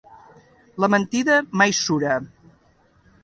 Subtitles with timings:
[0.83, 2.17] La mentida mai sura.